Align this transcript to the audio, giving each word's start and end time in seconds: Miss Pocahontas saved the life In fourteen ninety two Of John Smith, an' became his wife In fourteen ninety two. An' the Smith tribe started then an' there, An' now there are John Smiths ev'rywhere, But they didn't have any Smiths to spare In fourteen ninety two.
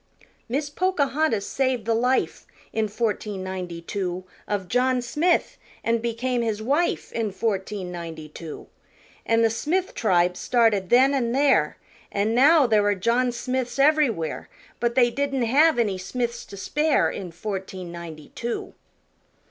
Miss 0.49 0.71
Pocahontas 0.71 1.45
saved 1.45 1.85
the 1.85 1.93
life 1.93 2.47
In 2.73 2.87
fourteen 2.87 3.43
ninety 3.43 3.83
two 3.83 4.23
Of 4.47 4.67
John 4.67 4.99
Smith, 4.99 5.59
an' 5.83 5.99
became 5.99 6.41
his 6.41 6.59
wife 6.59 7.11
In 7.11 7.31
fourteen 7.31 7.91
ninety 7.91 8.27
two. 8.27 8.65
An' 9.27 9.43
the 9.43 9.51
Smith 9.51 9.93
tribe 9.93 10.35
started 10.35 10.89
then 10.89 11.13
an' 11.13 11.33
there, 11.33 11.77
An' 12.11 12.33
now 12.33 12.65
there 12.65 12.83
are 12.85 12.95
John 12.95 13.31
Smiths 13.31 13.77
ev'rywhere, 13.77 14.49
But 14.79 14.95
they 14.95 15.11
didn't 15.11 15.43
have 15.43 15.77
any 15.77 15.99
Smiths 15.99 16.45
to 16.45 16.57
spare 16.57 17.11
In 17.11 17.29
fourteen 17.31 17.91
ninety 17.91 18.29
two. 18.33 18.73